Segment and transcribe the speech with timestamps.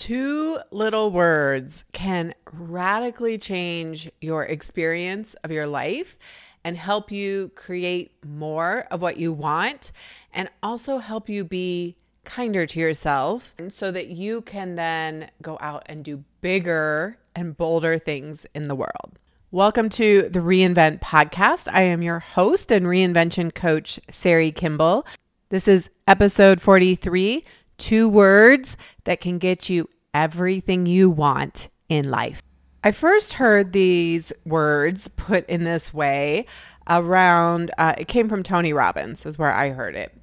[0.00, 6.16] Two little words can radically change your experience of your life
[6.64, 9.92] and help you create more of what you want
[10.32, 15.82] and also help you be kinder to yourself so that you can then go out
[15.84, 19.18] and do bigger and bolder things in the world.
[19.50, 21.68] Welcome to the Reinvent podcast.
[21.70, 25.04] I am your host and reinvention coach, Sari Kimbell.
[25.50, 27.44] This is episode 43
[27.80, 32.42] two words that can get you everything you want in life.
[32.84, 36.46] I first heard these words put in this way
[36.88, 40.14] around, uh, it came from Tony Robbins, is where I heard it.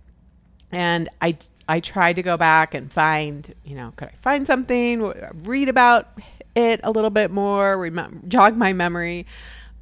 [0.71, 5.13] And I, I tried to go back and find, you know, could I find something,
[5.44, 6.09] read about
[6.55, 7.89] it a little bit more,
[8.27, 9.25] jog my memory.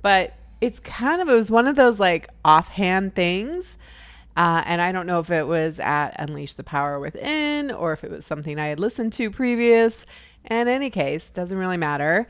[0.01, 3.77] But it's kind of, it was one of those like offhand things
[4.35, 8.03] uh, and I don't know if it was at Unleash the Power Within or if
[8.03, 10.05] it was something I had listened to previous.
[10.49, 12.27] In any case, doesn't really matter.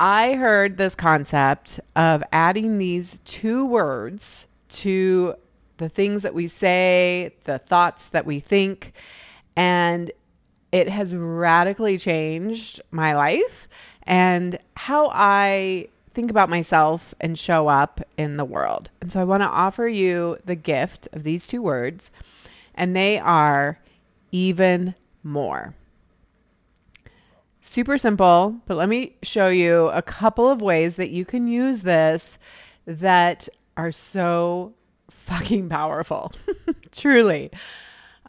[0.00, 5.34] I heard this concept of adding these two words to
[5.78, 8.92] the things that we say, the thoughts that we think,
[9.56, 10.10] and
[10.70, 13.68] it has radically changed my life
[14.02, 15.88] and how I
[16.18, 18.90] think about myself and show up in the world.
[19.00, 22.10] And so I want to offer you the gift of these two words,
[22.74, 23.78] and they are
[24.32, 25.76] even more.
[27.60, 31.82] Super simple, but let me show you a couple of ways that you can use
[31.82, 32.36] this
[32.84, 34.74] that are so
[35.12, 36.32] fucking powerful.
[36.90, 37.52] Truly.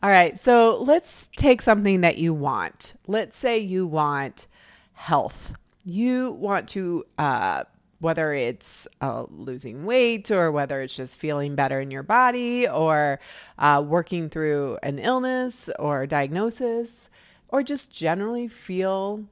[0.03, 2.93] All right, so let's take something that you want.
[3.07, 4.45] Let's say you want
[4.93, 5.53] health.
[5.85, 7.63] You want to uh,
[7.99, 13.19] whether it's uh, losing weight or whether it's just feeling better in your body or
[13.57, 17.09] uh, working through an illness or diagnosis
[17.49, 19.25] or just generally feel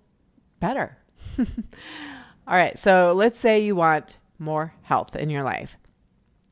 [0.60, 0.98] better.
[1.40, 1.46] All
[2.56, 5.78] right, so let's say you want more health in your life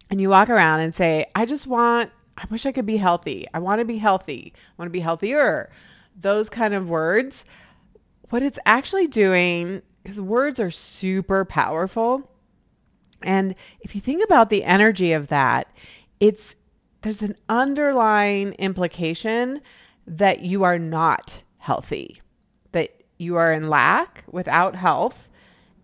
[0.09, 3.45] and you walk around and say, I just want, I wish I could be healthy.
[3.53, 4.53] I want to be healthy.
[4.55, 5.71] I want to be healthier.
[6.20, 7.45] Those kind of words.
[8.30, 12.30] What it's actually doing because words are super powerful.
[13.23, 15.67] And if you think about the energy of that,
[16.20, 16.54] it's
[17.02, 19.61] there's an underlying implication
[20.05, 22.21] that you are not healthy,
[22.71, 25.27] that you are in lack without health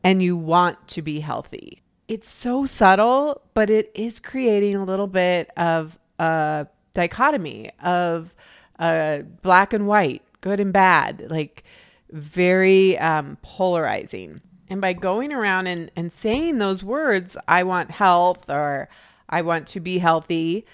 [0.04, 1.82] and you want to be healthy.
[2.08, 8.36] It's so subtle, but it is creating a little bit of a dichotomy of
[8.78, 11.26] uh, black and white, good and bad.
[11.32, 11.64] Like
[12.12, 14.42] very um, polarizing.
[14.70, 18.90] And by going around and, and saying those words, I want health or
[19.30, 20.66] I want to be healthy,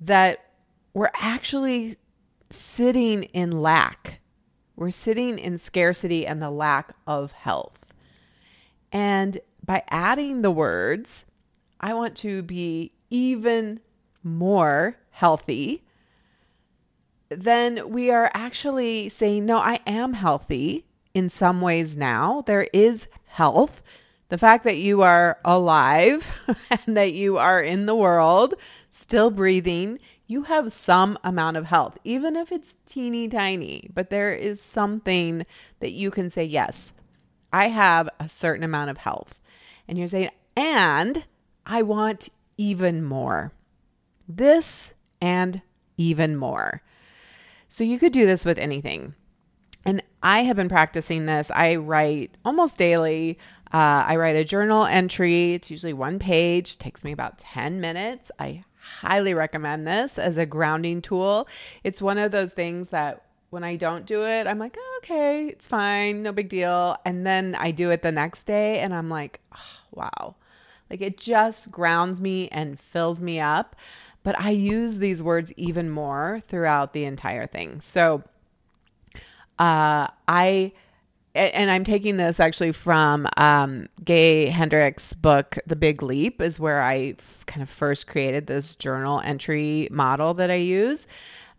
[0.00, 0.50] that
[0.92, 1.96] we're actually
[2.50, 4.20] sitting in lack.
[4.74, 7.78] We're sitting in scarcity and the lack of health.
[8.92, 11.24] And by adding the words,
[11.80, 13.80] I want to be even
[14.22, 15.84] more healthy,
[17.28, 20.85] then we are actually saying, no, I am healthy
[21.16, 22.42] in some ways now.
[22.44, 23.82] There is health.
[24.28, 26.30] The fact that you are alive
[26.86, 28.54] and that you are in the world,
[28.90, 33.88] still breathing, you have some amount of health, even if it's teeny tiny.
[33.94, 35.46] But there is something
[35.80, 36.92] that you can say, yes,
[37.50, 39.40] I have a certain amount of health.
[39.88, 41.24] And you're saying, and
[41.64, 42.28] I want
[42.58, 43.52] even more.
[44.28, 45.62] This and
[45.96, 46.82] even more.
[47.68, 49.14] So you could do this with anything.
[50.26, 51.52] I have been practicing this.
[51.54, 53.38] I write almost daily.
[53.72, 55.54] Uh, I write a journal entry.
[55.54, 58.32] It's usually one page, takes me about 10 minutes.
[58.40, 58.64] I
[59.02, 61.46] highly recommend this as a grounding tool.
[61.84, 65.46] It's one of those things that when I don't do it, I'm like, oh, okay,
[65.46, 66.96] it's fine, no big deal.
[67.04, 70.34] And then I do it the next day and I'm like, oh, wow.
[70.90, 73.76] Like it just grounds me and fills me up.
[74.24, 77.80] But I use these words even more throughout the entire thing.
[77.80, 78.24] So,
[79.58, 80.72] uh, I
[81.36, 86.82] and I'm taking this actually from um, Gay Hendricks' book, The Big Leap, is where
[86.82, 91.06] I f- kind of first created this journal entry model that I use.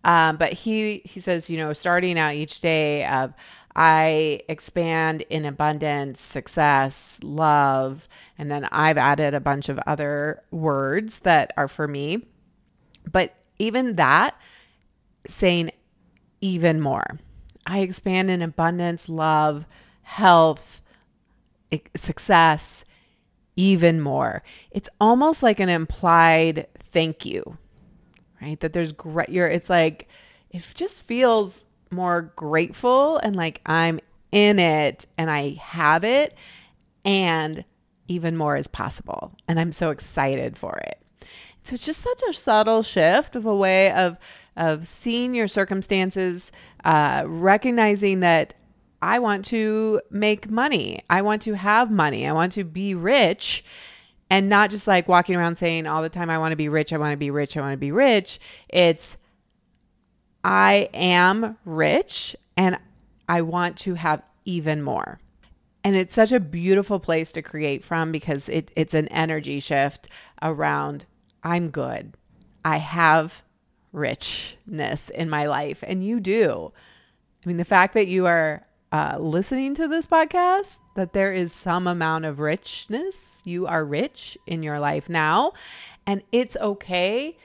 [0.04, 3.34] Um, but he he says, you know, starting out each day of
[3.76, 8.08] I expand in abundance, success, love,
[8.38, 12.26] and then I've added a bunch of other words that are for me.
[13.12, 14.36] But even that,
[15.28, 15.72] saying
[16.42, 17.20] even more
[17.68, 19.68] I expand in abundance, love,
[20.02, 20.82] health,
[21.96, 22.86] success,
[23.58, 24.42] even more.
[24.72, 27.58] It's almost like an implied thank you,
[28.42, 28.58] right?
[28.62, 30.08] That there's great, you're, it's like,
[30.50, 34.00] it just feels more grateful and like I'm
[34.32, 36.34] in it and I have it
[37.04, 37.66] and
[38.08, 39.34] even more is possible.
[39.48, 41.00] And I'm so excited for it.
[41.64, 44.18] So it's just such a subtle shift of a way of
[44.56, 46.52] of seeing your circumstances,
[46.84, 48.54] uh, recognizing that
[49.02, 51.02] I want to make money.
[51.10, 52.28] I want to have money.
[52.28, 53.64] I want to be rich
[54.30, 56.92] and not just like walking around saying all the time, I want to be rich.
[56.92, 57.56] I want to be rich.
[57.56, 58.40] I want to be rich.
[58.68, 59.18] It's,
[60.44, 62.78] I am rich and
[63.30, 65.20] I want to have even more.
[65.84, 70.10] And it's such a beautiful place to create from because it, it's an energy shift
[70.42, 71.06] around
[71.44, 72.16] I'm good.
[72.66, 73.44] I have
[73.98, 76.72] richness in my life, and you do.
[77.44, 81.52] I mean, the fact that you are uh, listening to this podcast, that there is
[81.52, 83.42] some amount of richness.
[83.44, 85.54] You are rich in your life now,
[86.06, 87.38] and it's okay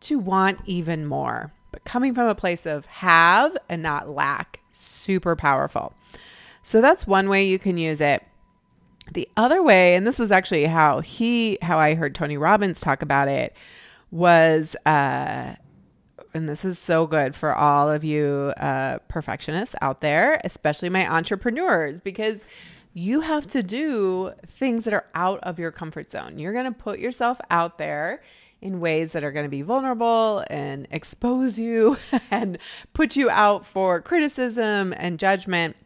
[0.00, 1.52] to want even more.
[1.72, 5.94] But coming from a place of have and not lack, super powerful.
[6.62, 8.24] So that's one way you can use it.
[9.12, 13.02] The other way, and this was actually how he, how I heard Tony Robbins talk
[13.02, 13.54] about it,
[14.10, 15.54] was, uh,
[16.36, 21.10] and this is so good for all of you uh, perfectionists out there, especially my
[21.10, 22.44] entrepreneurs, because
[22.92, 26.38] you have to do things that are out of your comfort zone.
[26.38, 28.22] You're going to put yourself out there
[28.60, 31.96] in ways that are going to be vulnerable and expose you
[32.30, 32.58] and
[32.94, 35.76] put you out for criticism and judgment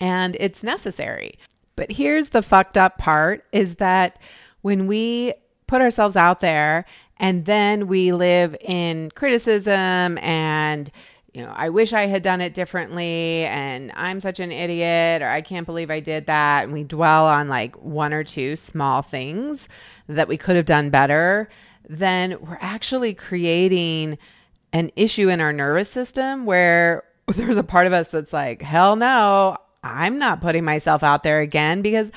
[0.00, 1.38] and it's necessary.
[1.76, 4.18] But here's the fucked up part is that
[4.62, 5.34] when we
[5.66, 6.84] put ourselves out there
[7.22, 10.90] and then we live in criticism and
[11.32, 15.28] you know, I wish I had done it differently and I'm such an idiot or
[15.28, 16.64] I can't believe I did that.
[16.64, 19.66] And we dwell on like one or two small things
[20.08, 21.48] that we could have done better,
[21.88, 24.18] then we're actually creating
[24.74, 28.96] an issue in our nervous system where there's a part of us that's like, hell
[28.96, 32.10] no, I'm not putting myself out there again because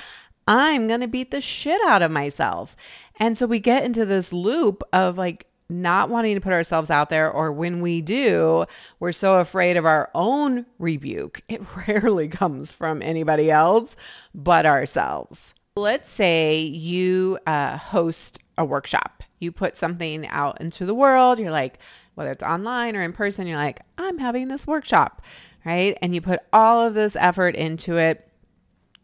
[0.47, 2.75] I'm going to beat the shit out of myself.
[3.17, 7.09] And so we get into this loop of like not wanting to put ourselves out
[7.09, 8.65] there, or when we do,
[8.99, 11.41] we're so afraid of our own rebuke.
[11.49, 13.95] It rarely comes from anybody else
[14.33, 15.55] but ourselves.
[15.75, 21.51] Let's say you uh, host a workshop, you put something out into the world, you're
[21.51, 21.79] like,
[22.13, 25.21] whether it's online or in person, you're like, I'm having this workshop
[25.65, 25.97] right?
[26.01, 28.29] And you put all of this effort into it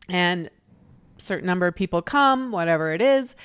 [0.07, 0.49] and
[1.21, 3.35] certain number of people come, whatever it is.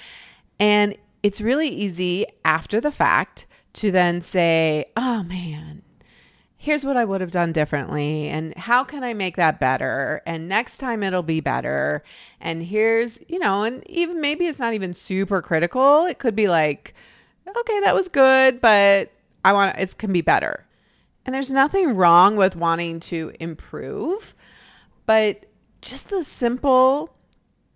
[0.58, 5.82] And it's really easy after the fact to then say, "Oh man,
[6.66, 10.20] here's what I would have done differently and how can I make that better?
[10.26, 12.02] And next time it'll be better.
[12.40, 16.06] And here's you know and even maybe it's not even super critical.
[16.06, 16.94] It could be like
[17.48, 19.12] okay that was good but
[19.44, 20.66] I want it can be better.
[21.24, 24.34] And there's nothing wrong with wanting to improve,
[25.06, 25.46] but
[25.82, 27.15] just the simple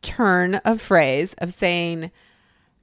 [0.02, 2.11] turn of phrase of saying,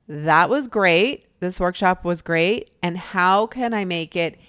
[0.08, 1.25] that was great.
[1.40, 2.72] This workshop was great.
[2.81, 4.40] And how can I make it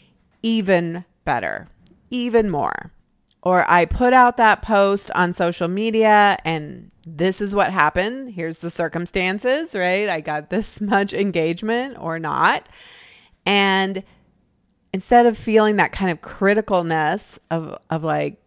[0.42, 1.68] even better,
[2.10, 2.92] even more?
[3.42, 8.32] Or I put out that post on social media and this is what happened.
[8.32, 10.08] Here's the circumstances, right?
[10.08, 12.68] I got this much engagement or not.
[13.46, 14.02] And
[14.92, 18.40] instead of feeling that kind of criticalness of of like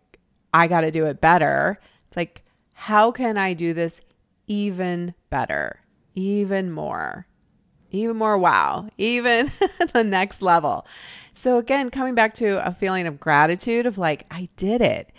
[0.54, 4.02] I got to do it better, it's like how can I do this
[4.52, 5.80] even better,
[6.14, 7.26] even more,
[7.90, 9.50] even more wow, even
[9.94, 10.86] the next level.
[11.34, 15.14] So again, coming back to a feeling of gratitude of like I did it.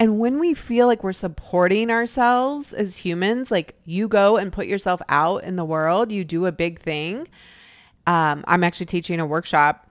[0.00, 4.66] And when we feel like we're supporting ourselves as humans, like you go and put
[4.66, 7.28] yourself out in the world, you do a big thing.
[8.06, 9.86] Um, I'm actually teaching a workshop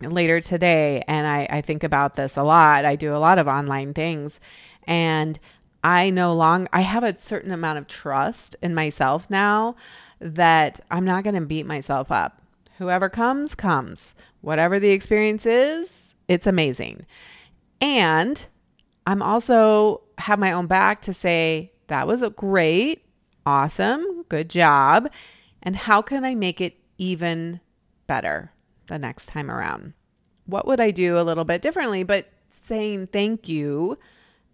[0.00, 2.84] later today and I, I think about this a lot.
[2.84, 4.40] I do a lot of online things
[4.88, 5.38] and
[5.82, 9.76] I no longer I have a certain amount of trust in myself now
[10.20, 12.42] that I'm not going to beat myself up.
[12.78, 14.14] Whoever comes comes.
[14.40, 17.06] Whatever the experience is, it's amazing.
[17.80, 18.46] And
[19.06, 23.04] I'm also have my own back to say that was a great,
[23.46, 25.10] awesome, good job
[25.62, 27.60] and how can I make it even
[28.06, 28.52] better?
[28.88, 29.94] the next time around?
[30.46, 32.02] What would I do a little bit differently?
[32.02, 33.98] But saying thank you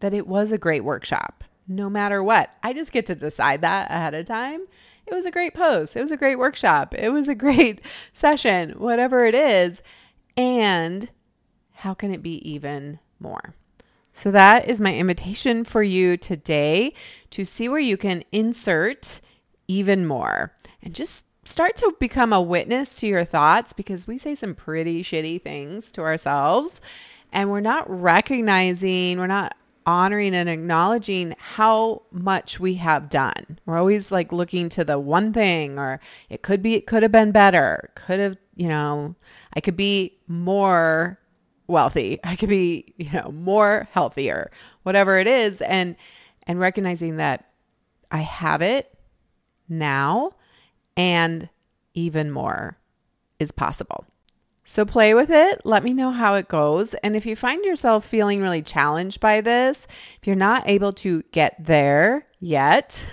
[0.01, 2.51] that it was a great workshop, no matter what.
[2.63, 4.63] I just get to decide that ahead of time.
[5.07, 5.97] It was a great post.
[5.97, 6.95] It was a great workshop.
[6.95, 7.81] It was a great
[8.13, 9.83] session, whatever it is.
[10.37, 11.11] And
[11.73, 13.55] how can it be even more?
[14.17, 16.95] So, that is my invitation for you today
[17.31, 19.21] to see where you can insert
[19.67, 24.35] even more and just start to become a witness to your thoughts because we say
[24.35, 26.81] some pretty shitty things to ourselves
[27.33, 33.59] and we're not recognizing, we're not honoring and acknowledging how much we have done.
[33.67, 37.13] We're always like looking to the one thing, or it could be, it could have
[37.13, 37.91] been better.
[37.95, 39.15] Could have, you know,
[39.55, 41.19] I could be more
[41.67, 42.19] wealthy.
[42.25, 44.51] I could be, you know, more healthier,
[44.83, 45.61] whatever it is.
[45.61, 45.97] And,
[46.47, 47.51] and recognizing that
[48.11, 48.97] I have it
[49.69, 50.33] now
[50.97, 51.49] and
[51.95, 52.79] even more
[53.39, 54.07] is possible.
[54.65, 55.61] So play with it.
[55.65, 56.95] Let me know how it goes.
[56.95, 59.87] And if you find yourself feeling really challenged by this,
[60.21, 63.07] if you're not able to get there yet,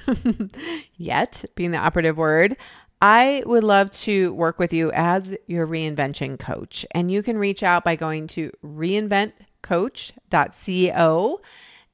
[0.96, 2.56] yet being the operative word,
[3.02, 6.86] I would love to work with you as your reinvention coach.
[6.92, 11.42] And you can reach out by going to reinventcoach.co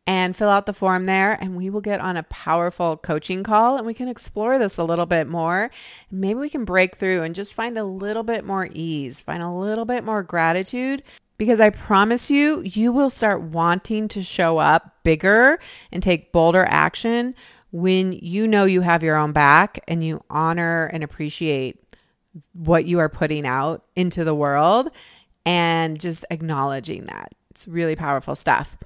[0.08, 3.76] and fill out the form there and we will get on a powerful coaching call
[3.76, 5.70] and we can explore this a little bit more.
[6.10, 9.52] Maybe we can break through and just find a little bit more ease, find a
[9.52, 11.04] little bit more gratitude
[11.38, 15.60] because I promise you, you will start wanting to show up bigger
[15.92, 17.36] and take bolder action
[17.72, 21.84] when you know you have your own back and you honor and appreciate
[22.54, 24.90] what you are putting out into the world
[25.46, 27.34] and just acknowledging that.
[27.52, 28.78] It's really powerful stuff.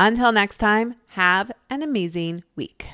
[0.00, 2.86] Until next time, have an amazing week.